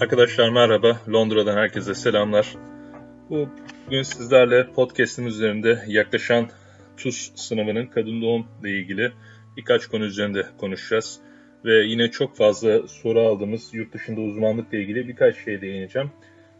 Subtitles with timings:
[0.00, 2.54] Arkadaşlar merhaba, Londra'dan herkese selamlar.
[3.30, 3.48] Bu
[3.86, 6.48] bugün sizlerle podcast'im üzerinde yaklaşan
[6.96, 9.12] TUS sınavının kadın doğum ile ilgili
[9.56, 11.20] birkaç konu üzerinde konuşacağız.
[11.64, 16.10] Ve yine çok fazla soru aldığımız yurt dışında uzmanlıkla ilgili birkaç şeye değineceğim.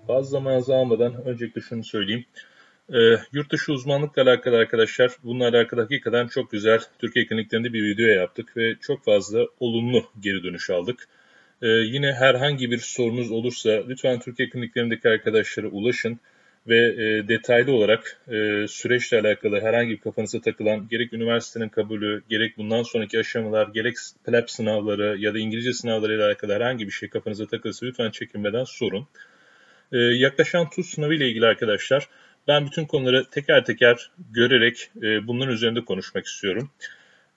[0.07, 2.25] Fazla zamanınızı almadan öncelikle şunu söyleyeyim.
[2.89, 2.99] E,
[3.33, 8.57] yurt dışı uzmanlıkla alakalı arkadaşlar, bununla alakalı hakikaten çok güzel Türkiye kliniklerinde bir video yaptık
[8.57, 11.09] ve çok fazla olumlu geri dönüş aldık.
[11.63, 16.21] Ee, yine herhangi bir sorunuz olursa lütfen Türkiye kliniklerindeki arkadaşlara ulaşın
[16.69, 22.59] ve e, detaylı olarak e, süreçle alakalı herhangi bir kafanıza takılan gerek üniversitenin kabulü, gerek
[22.59, 27.09] bundan sonraki aşamalar, gerek PLAB sınavları ya da İngilizce sınavları ile alakalı herhangi bir şey
[27.09, 29.09] kafanıza takılırsa lütfen çekinmeden sorun.
[29.93, 32.09] E, yaklaşan TUS sınavı ile ilgili arkadaşlar
[32.49, 36.71] ben bütün konuları teker teker görerek e, bunların üzerinde konuşmak istiyorum.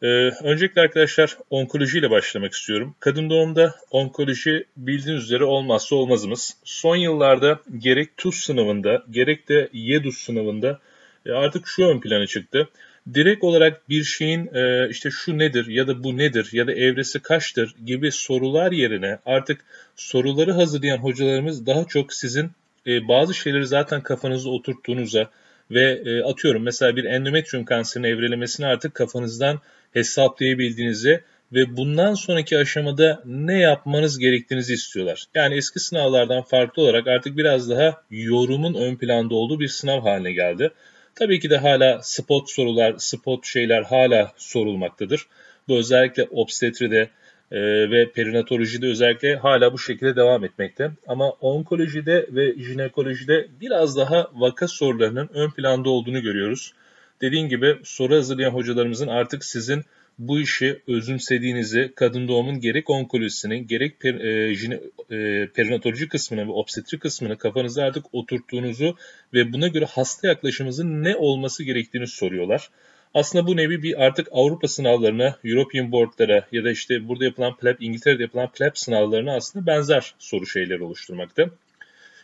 [0.01, 0.07] Ee,
[0.43, 2.95] öncelikle arkadaşlar onkoloji ile başlamak istiyorum.
[2.99, 6.57] Kadın doğumda onkoloji bildiğiniz üzere olmazsa olmazımız.
[6.63, 10.79] Son yıllarda gerek TUS sınavında gerek de YEDUS sınavında
[11.25, 12.69] e, artık şu ön plana çıktı.
[13.13, 17.19] Direkt olarak bir şeyin e, işte şu nedir ya da bu nedir ya da evresi
[17.19, 22.51] kaçtır gibi sorular yerine artık soruları hazırlayan hocalarımız daha çok sizin
[22.87, 25.29] e, bazı şeyleri zaten kafanızda oturttuğunuza
[25.71, 29.59] ve e, atıyorum mesela bir endometrium kanserinin evrelemesini artık kafanızdan
[29.93, 35.23] hesaplayabildiğinizi ve bundan sonraki aşamada ne yapmanız gerektiğinizi istiyorlar.
[35.35, 40.31] Yani eski sınavlardan farklı olarak artık biraz daha yorumun ön planda olduğu bir sınav haline
[40.31, 40.71] geldi.
[41.15, 45.27] Tabii ki de hala spot sorular, spot şeyler hala sorulmaktadır.
[45.67, 47.09] Bu özellikle obstetride
[47.51, 47.61] e,
[47.91, 50.91] ve perinatolojide özellikle hala bu şekilde devam etmekte.
[51.07, 56.73] Ama onkolojide ve jinekolojide biraz daha vaka sorularının ön planda olduğunu görüyoruz.
[57.21, 59.83] Dediğim gibi soru hazırlayan hocalarımızın artık sizin
[60.19, 64.79] bu işi özümsediğinizi, kadın doğumun gerek onkolojisinin gerek per, e, jine,
[65.11, 68.95] e, perinatoloji kısmını ve obstetri kısmını kafanıza artık oturttuğunuzu
[69.33, 72.69] ve buna göre hasta yaklaşımınızın ne olması gerektiğini soruyorlar.
[73.13, 77.75] Aslında bu nevi bir artık Avrupa sınavlarına, European Board'lara ya da işte burada yapılan PLAB,
[77.79, 81.49] İngiltere'de yapılan PLAB sınavlarına aslında benzer soru şeyleri oluşturmakta.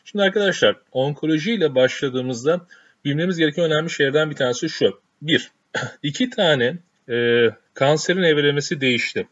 [0.05, 2.67] Şimdi arkadaşlar onkoloji ile başladığımızda
[3.05, 4.99] bilmemiz gereken önemli şeylerden bir tanesi şu.
[5.21, 5.51] Bir,
[6.03, 6.77] iki tane
[7.09, 9.27] e, kanserin evrelemesi değişti.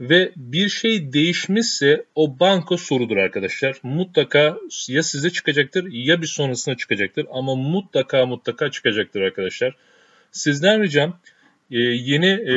[0.00, 3.76] Ve bir şey değişmişse o banko sorudur arkadaşlar.
[3.82, 7.26] Mutlaka ya size çıkacaktır ya bir sonrasına çıkacaktır.
[7.30, 9.74] Ama mutlaka mutlaka çıkacaktır arkadaşlar.
[10.32, 11.20] Sizden ricam
[11.70, 12.54] e, yeni e,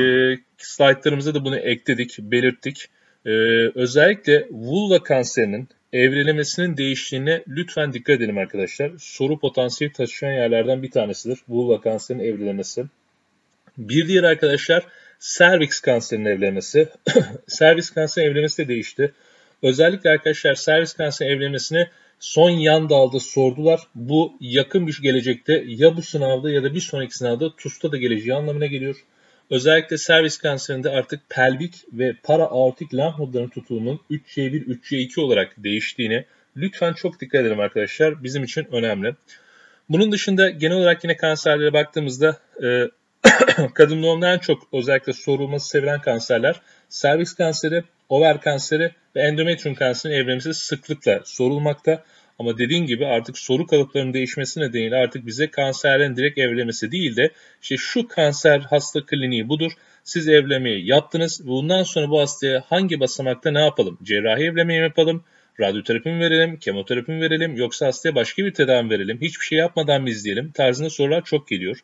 [0.57, 2.85] slaytlarımıza da bunu ekledik, belirttik.
[3.25, 3.31] E,
[3.75, 8.91] özellikle vulva kanserinin evrelemesinin değiştiğine lütfen dikkat edelim arkadaşlar.
[8.99, 11.39] Soru potansiyeli taşıyan yerlerden bir tanesidir.
[11.49, 12.85] Vulva kanserinin evrelemesi.
[13.77, 14.83] Bir diğer arkadaşlar
[15.37, 16.89] cervix kanserinin evrelemesi.
[17.59, 19.13] cervix kanserinin evrelemesi de değişti.
[19.63, 21.87] Özellikle arkadaşlar cervix kanserinin evrelemesini
[22.21, 23.79] son yan dalda sordular.
[23.95, 28.33] Bu yakın bir gelecekte ya bu sınavda ya da bir sonraki sınavda TUS'ta da geleceği
[28.33, 28.95] anlamına geliyor.
[29.49, 36.25] Özellikle servis kanserinde artık pelvik ve para aortik lenf nodlarının tutumunun 3C1, 3C2 olarak değiştiğini
[36.57, 38.23] lütfen çok dikkat edelim arkadaşlar.
[38.23, 39.15] Bizim için önemli.
[39.89, 42.89] Bunun dışında genel olarak yine kanserlere baktığımızda e,
[43.73, 50.17] kadın doğumda en çok özellikle sorulması sevilen kanserler servis kanseri, over kanseri ve endometrium kanserinin
[50.17, 52.03] evrenimizi sıklıkla sorulmakta.
[52.39, 57.31] Ama dediğim gibi artık soru kalıplarının değişmesi nedeniyle artık bize kanserlerin direkt evlemesi değil de
[57.61, 59.71] işte şu kanser hasta kliniği budur.
[60.03, 61.47] Siz evlemeyi yaptınız.
[61.47, 63.97] Bundan sonra bu hastaya hangi basamakta ne yapalım?
[64.03, 65.23] Cerrahi evlemeyi mi yapalım?
[65.59, 66.57] Radyoterapi mi verelim?
[66.57, 67.55] Kemoterapi mi verelim?
[67.55, 69.21] Yoksa hastaya başka bir tedavi verelim?
[69.21, 70.51] Hiçbir şey yapmadan mı izleyelim?
[70.51, 71.79] Tarzında sorular çok geliyor.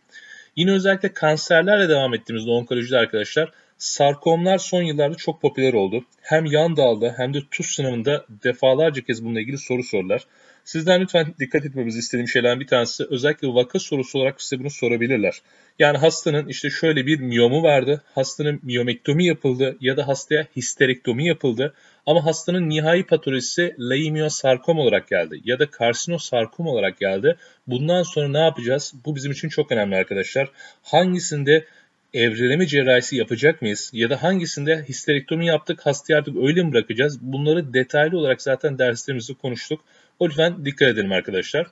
[0.56, 6.06] Yine özellikle kanserlerle devam ettiğimizde onkolojide arkadaşlar sarkomlar son yıllarda çok popüler oldu.
[6.22, 10.28] Hem yan dalda hem de TUS sınavında defalarca kez bununla ilgili soru sordular.
[10.66, 15.42] Sizden lütfen dikkat etmemizi istediğim şeylerden bir tanesi özellikle vaka sorusu olarak size bunu sorabilirler.
[15.80, 21.74] Yani hastanın işte şöyle bir miyomu vardı, hastanın miyomektomi yapıldı ya da hastaya histerektomi yapıldı
[22.06, 27.38] ama hastanın nihai patolojisi leimiosarkom olarak geldi ya da karsinosarkom olarak geldi.
[27.68, 28.94] Bundan sonra ne yapacağız?
[29.06, 30.52] Bu bizim için çok önemli arkadaşlar.
[30.84, 31.66] Hangisinde
[32.14, 33.90] evreleme cerrahisi yapacak mıyız?
[33.94, 37.22] Ya da hangisinde histerektomi yaptık, hastayı artık öyle mi bırakacağız?
[37.22, 39.82] Bunları detaylı olarak zaten derslerimizde konuştuk.
[40.20, 41.68] O yüzden dikkat edelim arkadaşlar.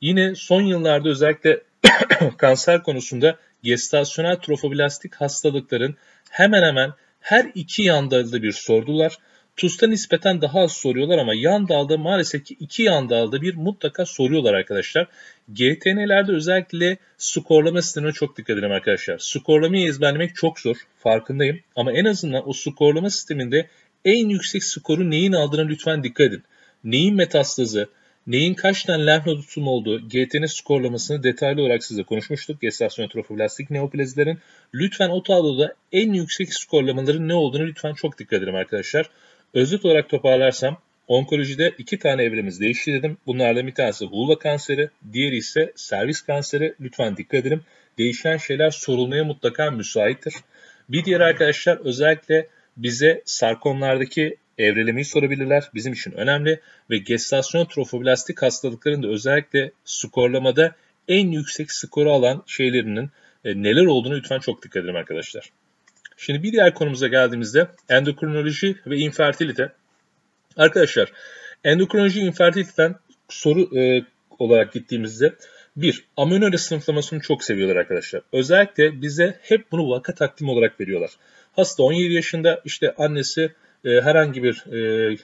[0.00, 1.62] Yine son yıllarda özellikle
[2.38, 5.96] kanser konusunda gestasyonel trofoblastik hastalıkların
[6.30, 9.18] hemen hemen her iki yan dalda bir sordular.
[9.56, 14.06] TUS'ta nispeten daha az soruyorlar ama yan dalda maalesef ki iki yan dalda bir mutlaka
[14.06, 15.08] soruyorlar arkadaşlar.
[15.48, 19.18] GTN'lerde özellikle skorlama sistemine çok dikkat edin arkadaşlar.
[19.18, 23.68] Skorlamayı ezberlemek çok zor farkındayım ama en azından o skorlama sisteminde
[24.04, 26.42] en yüksek skoru neyin aldığına lütfen dikkat edin.
[26.84, 27.88] neyin metastazı,
[28.26, 32.60] neyin kaç tane lenf nodu tutumu olduğu, GTN skorlamasını detaylı olarak size konuşmuştuk.
[32.60, 34.38] Gestasyon trofoblastik neoplazilerin.
[34.74, 39.10] Lütfen o tabloda en yüksek skorlamaların ne olduğunu lütfen çok dikkat edin arkadaşlar.
[39.54, 40.78] Özet olarak toparlarsam
[41.08, 43.16] onkolojide iki tane evremiz değişti dedim.
[43.26, 46.74] Bunlardan bir tanesi vulva kanseri, diğeri ise servis kanseri.
[46.80, 47.62] Lütfen dikkat edin.
[47.98, 50.34] Değişen şeyler sorulmaya mutlaka müsaittir.
[50.88, 55.70] Bir diğer arkadaşlar özellikle bize sarkomlardaki evrelemeyi sorabilirler.
[55.74, 56.60] Bizim için önemli
[56.90, 60.74] ve gestasyon trofoblastik hastalıkların da özellikle skorlamada
[61.08, 63.10] en yüksek skoru alan şeylerinin
[63.44, 65.50] e, neler olduğunu lütfen çok dikkat edin arkadaşlar.
[66.26, 69.72] Şimdi bir diğer konumuza geldiğimizde endokrinoloji ve infertilite.
[70.56, 71.12] Arkadaşlar
[71.64, 72.94] endokrinoloji infertiliteden
[73.28, 74.04] soru e,
[74.38, 75.34] olarak gittiğimizde
[75.76, 78.22] bir, amenorya sınıflamasını çok seviyorlar arkadaşlar.
[78.32, 81.10] Özellikle bize hep bunu vaka takdim olarak veriyorlar.
[81.52, 83.52] Hasta 17 yaşında işte annesi
[83.84, 85.16] e, herhangi bir e,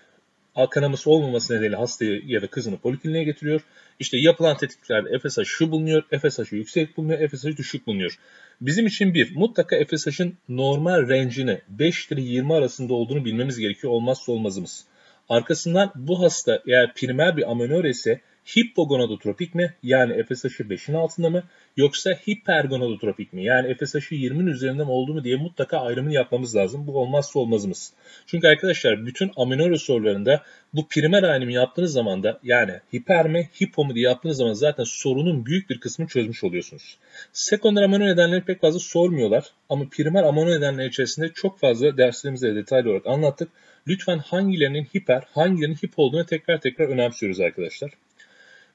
[0.71, 3.61] kanaması olmaması nedeniyle hastayı ya da kızını polikliniğe getiriyor.
[4.00, 8.19] İşte yapılan tetkiklerde FSH şu bulunuyor, FSH yüksek bulunuyor, FSH düşük bulunuyor.
[8.61, 13.93] Bizim için bir, mutlaka FSH'ın normal range'ini 5 ile 20 arasında olduğunu bilmemiz gerekiyor.
[13.93, 14.85] Olmazsa olmazımız.
[15.29, 18.21] Arkasından bu hasta eğer primer bir amenorya ise
[18.56, 21.43] hipogonadotropik mi yani FSH'ı 5'in altında mı
[21.77, 26.87] yoksa hipergonadotropik mi yani FSH'ı 20'nin üzerinde mi oldu mu diye mutlaka ayrımını yapmamız lazım.
[26.87, 27.93] Bu olmazsa olmazımız.
[28.27, 30.43] Çünkü arkadaşlar bütün amenorya sorularında
[30.75, 34.85] bu primer ayrımı yaptığınız zaman da yani hiper mi hipo mu diye yaptığınız zaman zaten
[34.85, 36.99] sorunun büyük bir kısmını çözmüş oluyorsunuz.
[37.33, 42.91] Sekonder amino nedenleri pek fazla sormuyorlar ama primer amino nedenleri içerisinde çok fazla derslerimizde detaylı
[42.91, 43.49] olarak anlattık.
[43.89, 47.91] Lütfen hangilerinin hiper, hangilerinin hip olduğunu tekrar tekrar önemsiyoruz arkadaşlar.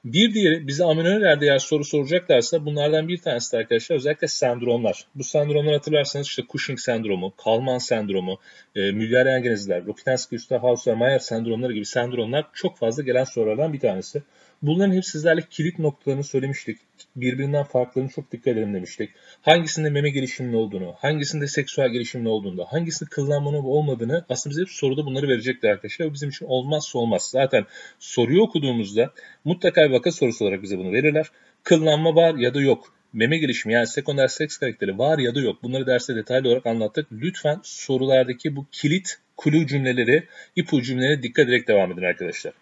[0.04, 5.04] Bir diğeri bize aminolerde eğer soru soracaklarsa bunlardan bir tanesi de arkadaşlar özellikle sendromlar.
[5.14, 8.38] Bu sendromlar hatırlarsanız işte Cushing sendromu, Kalman sendromu,
[8.76, 14.22] e, Müller genezler, Rokitansky-Ustav-Hausser, Mayer sendromları gibi sendromlar çok fazla gelen sorulardan bir tanesi.
[14.66, 16.78] Bunların hep sizlerle kilit noktalarını söylemiştik.
[17.16, 19.10] Birbirinden farklarını çok dikkat edelim demiştik.
[19.42, 25.06] Hangisinde meme gelişiminin olduğunu, hangisinde seksüel gelişiminin olduğunu, hangisinde kıllanma olmadığını aslında bize hep soruda
[25.06, 26.12] bunları verecekler arkadaşlar.
[26.12, 27.28] Bizim için olmazsa olmaz.
[27.32, 27.64] Zaten
[27.98, 29.12] soruyu okuduğumuzda
[29.44, 31.26] mutlaka bir vaka sorusu olarak bize bunu verirler.
[31.62, 32.94] Kıllanma var ya da yok.
[33.12, 35.62] Meme gelişimi yani sekonder seks karakteri var ya da yok.
[35.62, 37.06] Bunları derste detaylı olarak anlattık.
[37.12, 42.52] Lütfen sorulardaki bu kilit kulu cümleleri, ipucu cümleleri dikkat ederek devam edin arkadaşlar.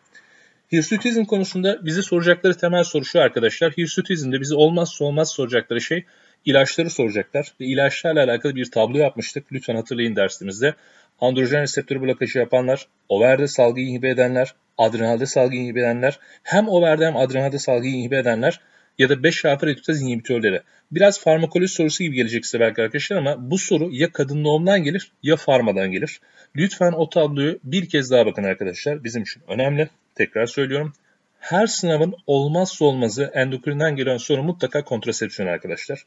[0.72, 3.72] Hirsutizm konusunda bize soracakları temel soru şu arkadaşlar.
[3.72, 6.04] Hirsutizmde bize olmazsa olmaz soracakları şey
[6.44, 7.52] ilaçları soracaklar.
[7.60, 9.52] Ve ilaçlarla alakalı bir tablo yapmıştık.
[9.52, 10.74] Lütfen hatırlayın dersimizde.
[11.20, 17.16] Androjen reseptörü blokajı yapanlar, overde salgıyı inhibe edenler, adrenalde salgıyı inhibe edenler, hem overde hem
[17.16, 18.60] adrenalde salgıyı inhibe edenler
[18.98, 20.62] ya da 5 şafer reduktaz inhibitörleri.
[20.92, 25.12] Biraz farmakoloji sorusu gibi gelecek size belki arkadaşlar ama bu soru ya kadın doğumdan gelir
[25.22, 26.20] ya farmadan gelir.
[26.56, 29.04] Lütfen o tabloyu bir kez daha bakın arkadaşlar.
[29.04, 29.88] Bizim için önemli.
[30.14, 30.92] Tekrar söylüyorum.
[31.38, 36.04] Her sınavın olmazsa olmazı endokrinden gelen soru mutlaka kontrasepsiyon arkadaşlar.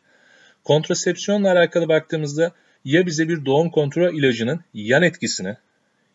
[0.63, 2.51] Kontrasepsiyonla alakalı baktığımızda
[2.85, 5.57] ya bize bir doğum kontrol ilacının yan etkisini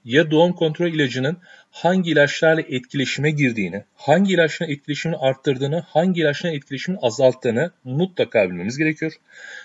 [0.04, 1.38] ya doğum kontrol ilacının
[1.70, 9.12] hangi ilaçlarla etkileşime girdiğini, hangi ilaçların etkileşimini arttırdığını, hangi ilaçların etkileşimini azalttığını mutlaka bilmemiz gerekiyor.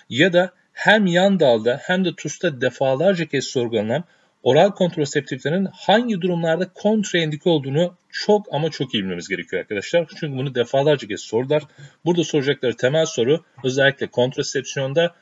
[0.08, 4.04] Ya da hem yan dalda hem de TUS'ta defalarca kez sorgulanan
[4.42, 10.06] oral kontraseptiflerin hangi durumlarda kontraindike olduğunu çok ama çok iyi bilmemiz gerekiyor arkadaşlar.
[10.20, 11.62] Çünkü bunu defalarca kez sordular.
[12.04, 15.14] Burada soracakları temel soru özellikle kontrasepsiyonda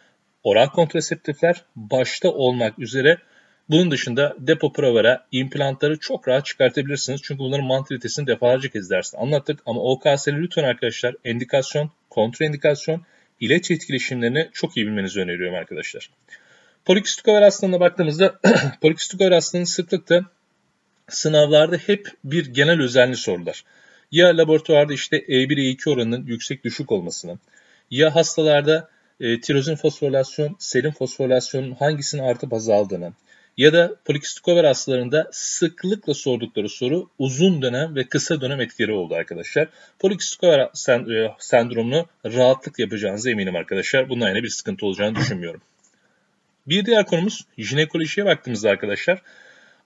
[0.42, 3.18] oral kontraseptifler başta olmak üzere
[3.70, 7.20] bunun dışında depo provera, implantları çok rahat çıkartabilirsiniz.
[7.24, 9.60] Çünkü bunların mantritesini defalarca kez derste anlattık.
[9.66, 13.02] Ama OKS'li lütfen arkadaşlar endikasyon, kontraindikasyon,
[13.40, 16.10] ilaç etkileşimlerini çok iyi bilmenizi öneriyorum arkadaşlar.
[16.84, 18.40] Polikistik over hastalığına baktığımızda
[18.80, 20.24] polikistik over hastalığının sıklıkta
[21.08, 23.64] sınavlarda hep bir genel özelliğini sordular.
[24.12, 27.38] Ya laboratuvarda işte E1-E2 oranının yüksek düşük olmasını,
[27.90, 28.88] ya hastalarda
[29.20, 33.12] e, tirozin fosforilasyon, serum fosforilasyonun hangisinin artıp azaldığını,
[33.56, 39.14] ya da polikistik over hastalarında sıklıkla sordukları soru uzun dönem ve kısa dönem etkileri oldu
[39.14, 39.68] arkadaşlar.
[39.98, 44.08] Polikistik over e, sendromunu rahatlıkla yapacağınıza eminim arkadaşlar.
[44.08, 45.60] Bundan yine bir sıkıntı olacağını düşünmüyorum.
[46.66, 49.22] Bir diğer konumuz jinekolojiye baktığımızda arkadaşlar.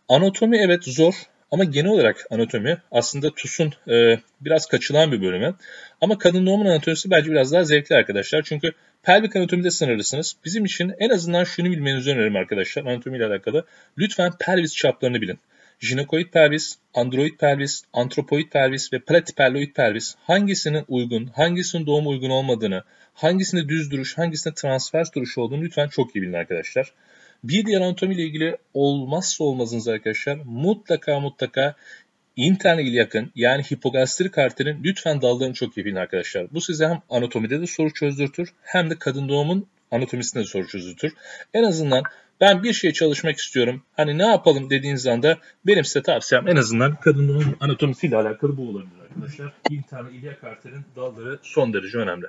[0.08, 1.14] Anatomi evet zor
[1.50, 5.54] ama genel olarak anatomi aslında TUS'un e, biraz kaçılan bir bölümü.
[6.00, 8.42] Ama kadın doğumun anatomisi bence biraz daha zevkli arkadaşlar.
[8.42, 10.36] Çünkü pelvik anatomide sınırlısınız.
[10.44, 13.64] Bizim için en azından şunu bilmenizi öneririm arkadaşlar anatomiyle alakalı.
[13.98, 15.38] Lütfen pelvis çaplarını bilin.
[15.80, 22.82] Jinekoid pelvis, android pelvis, antropoid pelvis ve platypelloid pelvis hangisinin uygun, hangisinin doğum uygun olmadığını,
[23.14, 26.92] hangisinde düz duruş, hangisinde transvers duruş olduğunu lütfen çok iyi bilin arkadaşlar.
[27.45, 31.75] Bir diğer anatomi ile ilgili olmazsa olmazınız arkadaşlar mutlaka mutlaka
[32.37, 36.47] internal ilyakın yani hipogastrik arterin lütfen dallarını çok iyi bilin arkadaşlar.
[36.54, 41.12] Bu size hem anatomide de soru çözdürtür hem de kadın doğumun anatomisinde de soru çözdürtür.
[41.54, 42.02] En azından
[42.40, 43.83] ben bir şey çalışmak istiyorum.
[43.97, 48.68] Hani ne yapalım dediğiniz anda benim size tavsiyem en azından kadın doğum anatomisiyle alakalı bu
[48.68, 49.52] olabilir arkadaşlar.
[49.71, 52.26] İntihar ilyak arterin dalları son derece önemli.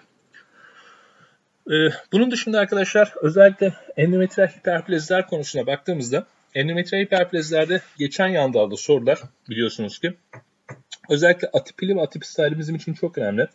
[1.70, 9.20] Ee, bunun dışında arkadaşlar özellikle endometriyal hiperplaziler konusuna baktığımızda endometriyal hiperplazilerde geçen yan dalda sorular
[9.50, 10.14] biliyorsunuz ki
[11.10, 13.48] özellikle atipili ve atipisler bizim için çok önemli.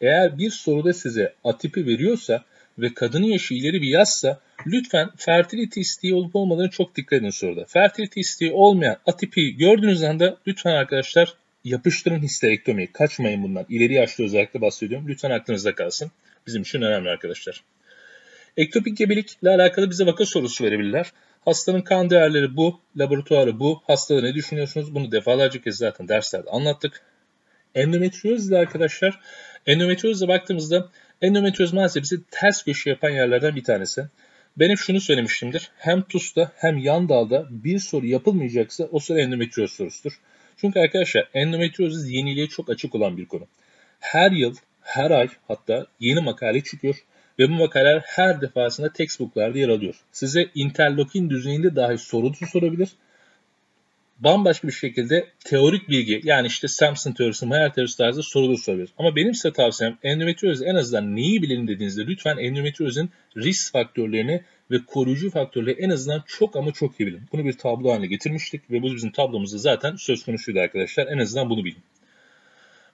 [0.00, 2.44] Eğer bir soruda size atipi veriyorsa
[2.78, 7.64] ve kadının yaşı ileri bir yazsa lütfen fertility isteği olup olmadığını çok dikkat edin soruda.
[7.64, 12.92] Fertility isteği olmayan atipi gördüğünüz anda lütfen arkadaşlar yapıştırın histerektomiyi.
[12.92, 13.66] Kaçmayın bundan.
[13.68, 15.08] İleri yaşlı özellikle bahsediyorum.
[15.08, 16.10] Lütfen aklınızda kalsın.
[16.46, 17.64] Bizim için önemli arkadaşlar.
[18.56, 21.12] Ektopik gebelikle alakalı bize vaka sorusu verebilirler.
[21.44, 23.82] Hastanın kan değerleri bu, laboratuvarı bu.
[23.86, 24.94] Hastada ne düşünüyorsunuz?
[24.94, 27.02] Bunu defalarca kez zaten derslerde anlattık.
[27.74, 29.20] Endometrioz ile arkadaşlar,
[29.66, 30.90] endometriozla baktığımızda
[31.22, 34.04] endometrioz maalesef ters köşe yapan yerlerden bir tanesi.
[34.56, 35.70] Ben hep şunu söylemiştimdir.
[35.78, 40.20] Hem TUS'ta hem yan dalda bir soru yapılmayacaksa o soru endometrioz sorusudur.
[40.56, 43.46] Çünkü arkadaşlar endometrioz yeniliğe çok açık olan bir konu.
[44.00, 46.96] Her yıl, her ay hatta yeni makale çıkıyor
[47.38, 49.94] ve bu makaleler her defasında textbooklarda yer alıyor.
[50.12, 52.88] Size interleukin düzeyinde dahi soru sorabilir
[54.18, 58.90] bambaşka bir şekilde teorik bilgi yani işte Samson teorisi, Mayer teorisi tarzı sorular sorabilir.
[58.98, 64.76] Ama benim size tavsiyem endometrioz en azından neyi bilelim dediğinizde lütfen endometriozun risk faktörlerini ve
[64.86, 67.22] koruyucu faktörleri en azından çok ama çok iyi bilin.
[67.32, 71.06] Bunu bir tablo haline getirmiştik ve bu bizim tablomuzda zaten söz konusuydu arkadaşlar.
[71.06, 71.82] En azından bunu bilin.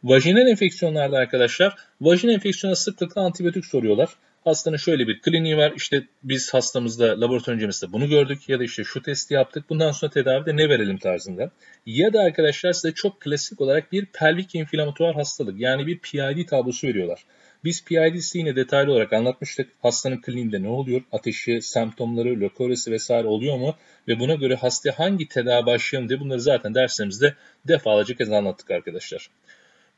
[0.04, 4.08] Vajinal enfeksiyonlarda arkadaşlar, vajinal enfeksiyona sıklıkla antibiyotik soruyorlar.
[4.44, 5.72] Hastanın şöyle bir kliniği var.
[5.76, 9.70] İşte biz hastamızda laboratuvar öncemizde bunu gördük ya da işte şu testi yaptık.
[9.70, 11.50] Bundan sonra tedavide ne verelim tarzında.
[11.86, 16.86] Ya da arkadaşlar size çok klasik olarak bir pelvik inflamatuar hastalık yani bir PID tablosu
[16.86, 17.24] veriyorlar.
[17.64, 19.70] Biz PID'si yine detaylı olarak anlatmıştık.
[19.82, 21.02] Hastanın kliniğinde ne oluyor?
[21.12, 23.74] Ateşi, semptomları, lökoresi vesaire oluyor mu?
[24.08, 27.34] Ve buna göre hastaya hangi tedavi başlayalım diye bunları zaten derslerimizde
[27.68, 29.30] defalarca kez anlattık arkadaşlar.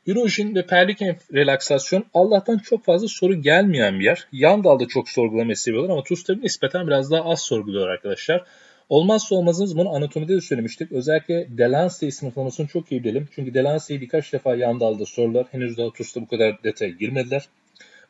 [0.07, 1.01] Ürojin ve pelvik
[1.33, 4.27] relaksasyon Allah'tan çok fazla soru gelmeyen bir yer.
[4.31, 8.43] Yan dalda çok sorgulamayı seviyorlar ama TUS tabi nispeten biraz daha az sorguluyor arkadaşlar.
[8.89, 10.91] Olmazsa olmazımız bunu anatomide de söylemiştik.
[10.91, 13.27] Özellikle Delancey sınıflamasını çok iyi bilelim.
[13.35, 15.45] Çünkü Delancey birkaç defa yan dalda sorular.
[15.51, 17.47] Henüz daha TUS'ta bu kadar detaya girmediler.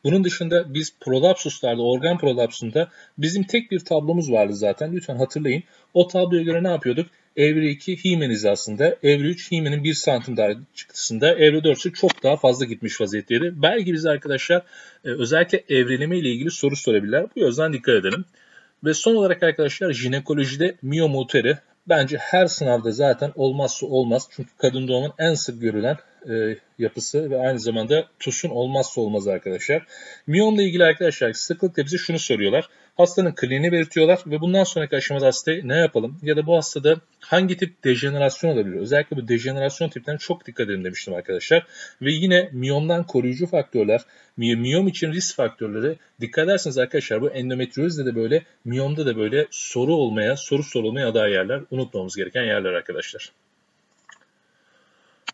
[0.04, 4.94] Bunun dışında biz prolapsuslarda, organ prolapsunda bizim tek bir tablomuz vardı zaten.
[4.94, 5.64] Lütfen hatırlayın.
[5.94, 7.08] O tabloya göre ne yapıyorduk?
[7.38, 12.24] Evre 2 Himen hizasında, evre 3 Himen'in 1 santim daha çıktısında, evre 4 ise çok
[12.24, 13.54] daha fazla gitmiş vaziyetteydi.
[13.56, 14.64] Belki biz arkadaşlar
[15.06, 17.26] e, özellikle evreleme ile ilgili soru sorabilirler.
[17.36, 18.26] Bu yüzden dikkat edelim.
[18.84, 21.58] Ve son olarak arkadaşlar jinekolojide miyomoteri
[21.90, 24.28] bence her sınavda zaten olmazsa olmaz.
[24.32, 25.98] Çünkü kadın doğumun en sık görülen
[26.30, 29.86] e, yapısı ve aynı zamanda TUS'un olmazsa olmazı arkadaşlar.
[30.28, 32.70] Miyomla ilgili arkadaşlar sıklıkla bize şunu soruyorlar.
[32.98, 37.58] Hastanın kliniğini belirtiyorlar ve bundan sonraki aşamada hastaya ne yapalım ya da bu hastada hangi
[37.58, 38.76] tip dejenerasyon olabilir?
[38.76, 41.68] Özellikle bu dejenerasyon tiplerine çok dikkat edin demiştim arkadaşlar.
[42.02, 44.02] Ve yine miyomdan koruyucu faktörler,
[44.38, 49.96] miyom için risk faktörleri dikkat ederseniz arkadaşlar bu endometriozda de böyle, miyomda da böyle soru
[49.96, 51.62] olmaya, soru sorulmaya aday yerler.
[51.72, 53.32] Unutmamamız gereken yerler arkadaşlar.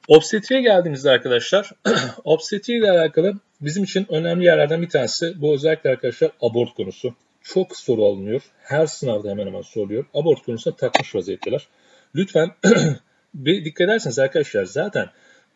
[0.07, 1.71] Obstetriye geldiğimizde arkadaşlar,
[2.23, 7.15] obstetriye ile alakalı bizim için önemli yerlerden bir tanesi bu özellikle arkadaşlar abort konusu.
[7.41, 8.41] Çok soru alınıyor.
[8.59, 10.05] Her sınavda hemen hemen soruluyor.
[10.13, 11.67] Abort konusuna takmış vaziyetteler.
[12.15, 12.51] Lütfen
[13.33, 15.09] bir dikkat ederseniz arkadaşlar zaten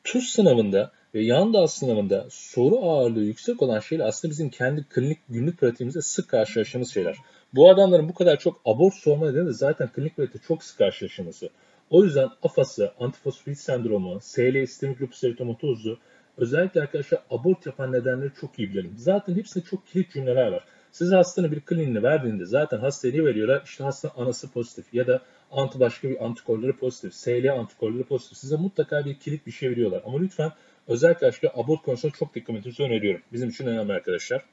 [0.04, 5.20] TUS sınavında ve yan dal sınavında soru ağırlığı yüksek olan şeyler aslında bizim kendi klinik
[5.30, 7.18] günlük pratiğimizde sık karşılaştığımız şeyler.
[7.54, 11.50] Bu adamların bu kadar çok abort sorma nedeni de zaten klinik pratikte çok sık karşılaşılması.
[11.90, 16.00] O yüzden AFAS'ı, antifosfolit sendromu, SL sistemik lupus eritematozu
[16.38, 18.94] özellikle arkadaşlar abort yapan nedenleri çok iyi bilelim.
[18.98, 20.64] Zaten hepsinde çok kilit cümleler var.
[20.94, 23.62] Siz hastanın bir kliniğini verdiğinde zaten hastaya ne veriyorlar?
[23.66, 25.22] İşte hastanın anası pozitif ya da
[25.52, 28.38] anti başka bir antikorları pozitif, SL antikorları pozitif.
[28.38, 30.02] Size mutlaka bir kilit bir şey veriyorlar.
[30.06, 30.52] Ama lütfen
[30.88, 33.22] özellikle aşkı abort konusunda çok dikkat etmenizi öneriyorum.
[33.34, 34.46] Bizim için önemli arkadaşlar.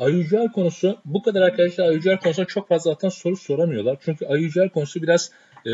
[0.00, 3.96] IUCR konusu bu kadar arkadaşlar IUCR konusunda çok fazla zaten soru soramıyorlar.
[4.00, 5.30] Çünkü IUCR konusu biraz
[5.66, 5.70] e,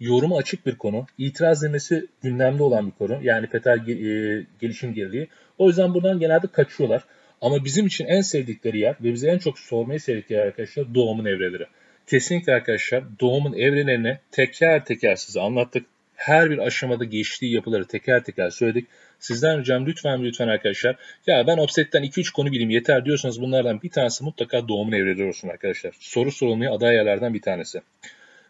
[0.00, 1.06] yorumu açık bir konu.
[1.18, 3.18] İtiraz demesi gündemde olan bir konu.
[3.22, 5.28] Yani fetal e, gelişim geriliği.
[5.58, 7.04] O yüzden buradan genelde kaçıyorlar.
[7.46, 11.66] Ama bizim için en sevdikleri yer ve bize en çok sormayı sevdikleri arkadaşlar doğumun evreleri.
[12.06, 15.86] Kesinlikle arkadaşlar doğumun evrelerini teker teker size anlattık.
[16.14, 18.86] Her bir aşamada geçtiği yapıları teker teker söyledik.
[19.18, 20.96] Sizden ricam lütfen lütfen arkadaşlar.
[21.26, 25.48] Ya ben Offset'ten 2-3 konu bileyim yeter diyorsanız bunlardan bir tanesi mutlaka doğumun evreleri olsun
[25.48, 25.94] arkadaşlar.
[26.00, 27.80] Soru sorulmaya aday yerlerden bir tanesi.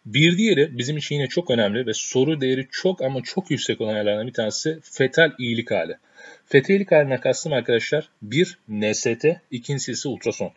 [0.07, 3.97] Bir diğeri bizim için yine çok önemli ve soru değeri çok ama çok yüksek olan
[3.97, 5.97] yerlerden bir tanesi fetal iyilik hali.
[6.47, 10.53] Fetal iyilik haline kastım arkadaşlar bir NST, ikincisi ultrason.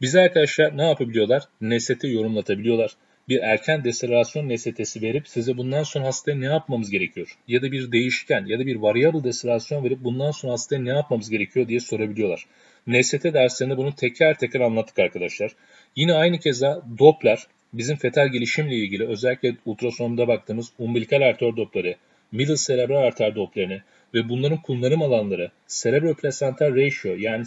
[0.00, 1.42] Bize arkadaşlar ne yapabiliyorlar?
[1.60, 2.96] NST yorumlatabiliyorlar.
[3.28, 7.38] Bir erken deselerasyon NST'si verip size bundan sonra hastaya ne yapmamız gerekiyor?
[7.48, 11.30] Ya da bir değişken ya da bir variable deselerasyon verip bundan sonra hastaya ne yapmamız
[11.30, 12.46] gerekiyor diye sorabiliyorlar.
[12.86, 15.52] NST derslerinde bunu teker teker anlattık arkadaşlar.
[15.96, 21.96] Yine aynı keza Doppler bizim fetal gelişimle ilgili özellikle ultrasonda baktığımız umbilikal arter Doppler'i,
[22.32, 23.80] middle cerebral arter Doppler'ini
[24.14, 27.44] ve bunların kullanım alanları cerebroplacental ratio yani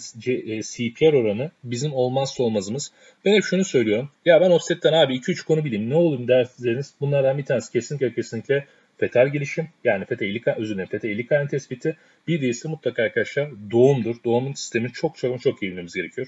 [0.61, 2.91] CPR e, oranı bizim olmazsa olmazımız.
[3.25, 4.09] Ben hep şunu söylüyorum.
[4.25, 8.65] Ya ben offset'ten abi 2-3 konu bileyim ne olur derseniz bunlardan bir tanesi kesinlikle kesinlikle
[8.97, 11.97] fetal gelişim yani fetal ilik, özür dilerim fetal ilik tespiti.
[12.27, 14.15] Bir diğerisi mutlaka arkadaşlar doğumdur.
[14.25, 16.27] Doğumun sistemi çok çok çok iyi bilmemiz gerekiyor.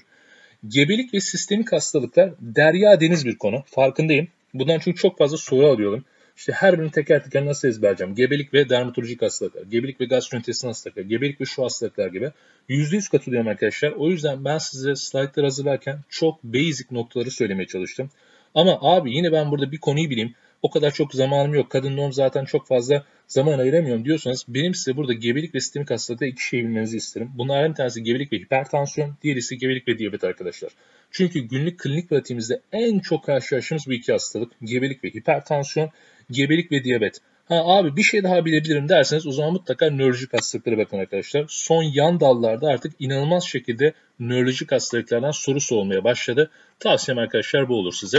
[0.68, 3.62] Gebelik ve sistemik hastalıklar derya deniz bir konu.
[3.66, 4.28] Farkındayım.
[4.54, 6.04] Bundan çünkü çok fazla soru alıyorum.
[6.36, 8.14] İşte her birini teker teker nasıl ezberleyeceğim?
[8.14, 12.30] Gebelik ve dermatolojik hastalıklar, gebelik ve gastrointestin hastalıklar, gebelik ve şu hastalıklar gibi.
[12.68, 13.92] %100 katılıyorum arkadaşlar.
[13.92, 18.10] O yüzden ben size slaytları hazırlarken çok basic noktaları söylemeye çalıştım.
[18.54, 21.70] Ama abi yine ben burada bir konuyu bileyim o kadar çok zamanım yok.
[21.70, 26.26] Kadın doğum zaten çok fazla zaman ayıramıyorum diyorsanız benim size burada gebelik ve sistemik hastalıkta
[26.26, 27.30] iki şey bilmenizi isterim.
[27.34, 30.72] Bunlardan bir tanesi gebelik ve hipertansiyon, diğeri ise gebelik ve diyabet arkadaşlar.
[31.10, 35.90] Çünkü günlük klinik pratiğimizde en çok karşılaştığımız bu iki hastalık gebelik ve hipertansiyon,
[36.30, 37.18] gebelik ve diyabet.
[37.44, 41.44] Ha abi bir şey daha bilebilirim derseniz o zaman mutlaka nörolojik hastalıklara bakın arkadaşlar.
[41.48, 46.50] Son yan dallarda artık inanılmaz şekilde nörolojik hastalıklardan soru sorulmaya başladı.
[46.78, 48.18] Tavsiyem arkadaşlar bu olur size.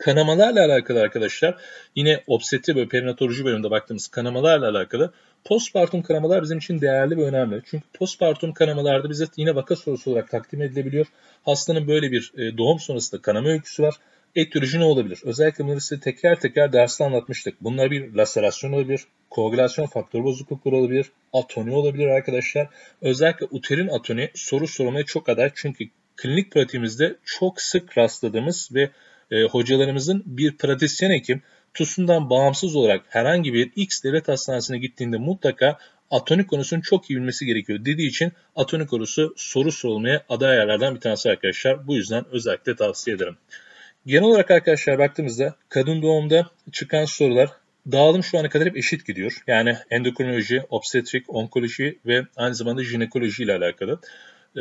[0.00, 1.56] Kanamalarla alakalı arkadaşlar
[1.94, 5.12] yine obstetri ve perinatoloji bölümünde baktığımız kanamalarla alakalı
[5.44, 7.62] postpartum kanamalar bizim için değerli ve önemli.
[7.70, 11.06] Çünkü postpartum kanamalarda bize yine vaka sorusu olarak takdim edilebiliyor.
[11.42, 13.94] Hastanın böyle bir e, doğum sonrasında kanama öyküsü var.
[14.36, 15.20] Etiyoloji ne olabilir?
[15.24, 17.54] Özellikle bunları size teker teker derste anlatmıştık.
[17.60, 22.68] Bunlar bir laserasyon olabilir, koagülasyon faktör bozuklukları olabilir, atoni olabilir arkadaşlar.
[23.02, 25.50] Özellikle uterin atoni soru sorulmaya çok aday.
[25.54, 25.84] Çünkü
[26.16, 28.90] klinik pratiğimizde çok sık rastladığımız ve
[29.30, 31.42] e, hocalarımızın bir pratisyen hekim
[31.74, 35.78] TUS'undan bağımsız olarak herhangi bir X devlet hastanesine gittiğinde mutlaka
[36.10, 41.00] atonik konusunu çok iyi bilmesi gerekiyor dediği için atonik konusu soru sorulmaya aday ayarlardan bir
[41.00, 41.86] tanesi arkadaşlar.
[41.86, 43.36] Bu yüzden özellikle tavsiye ederim.
[44.06, 47.50] Genel olarak arkadaşlar baktığımızda kadın doğumda çıkan sorular
[47.92, 49.42] dağılım şu ana kadar hep eşit gidiyor.
[49.46, 54.00] Yani endokrinoloji, obstetrik, onkoloji ve aynı zamanda jinekoloji ile alakalı.
[54.56, 54.60] Ee,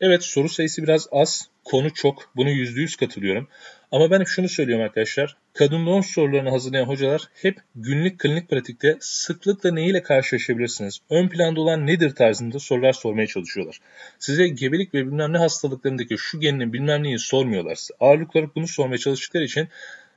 [0.00, 2.30] evet soru sayısı biraz az, konu çok.
[2.36, 3.48] Bunu %100 katılıyorum.
[3.92, 5.36] Ama ben hep şunu söylüyorum arkadaşlar.
[5.54, 10.98] Kadın doğum sorularını hazırlayan hocalar hep günlük klinik pratikte sıklıkla neyle karşılaşabilirsiniz?
[11.10, 13.80] Ön planda olan nedir tarzında sorular sormaya çalışıyorlar.
[14.18, 17.78] Size gebelik ve bilmem ne hastalıklarındaki şu geninin bilmem neyi sormuyorlar.
[18.00, 19.68] Ağırlık bunu sormaya çalıştıkları için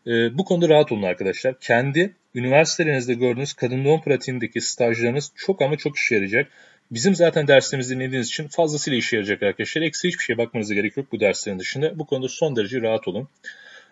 [0.08, 1.60] e, bu konuda rahat olun arkadaşlar.
[1.60, 6.48] Kendi üniversitelerinizde gördüğünüz kadın doğum pratiğindeki stajlarınız çok ama çok işe yarayacak.
[6.92, 9.82] Bizim zaten derslerimizi dinlediğiniz için fazlasıyla işe yarayacak arkadaşlar.
[9.82, 12.00] Eksi hiçbir şeye bakmanıza gerek yok bu derslerin dışında.
[12.00, 13.28] Bu konuda son derece rahat olun.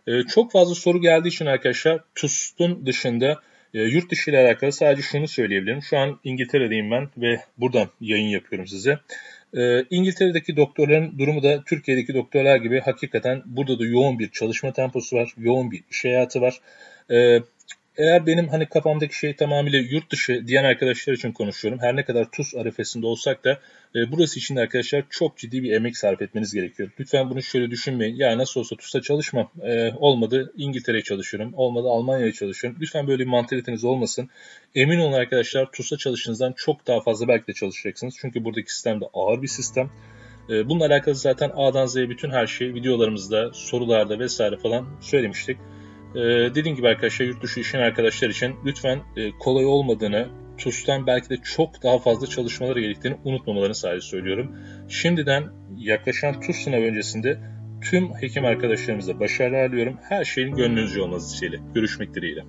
[0.07, 3.41] Ee, çok fazla soru geldiği için arkadaşlar TUS'un dışında
[3.73, 5.81] e, yurt dışı ile alakalı sadece şunu söyleyebilirim.
[5.81, 8.99] Şu an İngiltere'deyim ben ve buradan yayın yapıyorum size.
[9.57, 15.15] Ee, İngiltere'deki doktorların durumu da Türkiye'deki doktorlar gibi hakikaten burada da yoğun bir çalışma temposu
[15.15, 16.59] var, yoğun bir iş hayatı var.
[17.11, 17.39] Ee,
[17.97, 21.79] eğer benim hani kafamdaki şey tamamıyla yurt dışı diyen arkadaşlar için konuşuyorum.
[21.81, 23.59] Her ne kadar TUS arifesinde olsak da
[23.95, 26.89] e, burası için de arkadaşlar çok ciddi bir emek sarf etmeniz gerekiyor.
[26.99, 28.15] Lütfen bunu şöyle düşünmeyin.
[28.15, 29.51] Ya nasıl olsa TUS'ta çalışmam.
[29.63, 31.53] E, olmadı İngiltere'ye çalışıyorum.
[31.55, 32.79] Olmadı Almanya'ya çalışıyorum.
[32.81, 34.29] Lütfen böyle bir mantaliteniz olmasın.
[34.75, 38.15] Emin olun arkadaşlar TUS'ta çalıştığınızdan çok daha fazla belki de çalışacaksınız.
[38.21, 39.89] Çünkü buradaki sistem de ağır bir sistem.
[40.49, 45.57] E, bununla alakalı zaten A'dan Z'ye bütün her şeyi videolarımızda, sorularda vesaire falan söylemiştik.
[46.15, 46.19] Ee,
[46.55, 51.37] dediğim gibi arkadaşlar yurt dışı işin arkadaşlar için lütfen e, kolay olmadığını, TUS'tan belki de
[51.55, 54.55] çok daha fazla çalışmaları gerektiğini unutmamalarını sadece söylüyorum.
[54.89, 55.43] Şimdiden
[55.77, 57.39] yaklaşan TUS sınavı öncesinde
[57.81, 59.97] tüm hekim arkadaşlarımıza başarılar diliyorum.
[60.09, 61.63] Her şeyin gönlünüzce olması dileğiyle.
[61.73, 62.43] Görüşmek dileğiyle.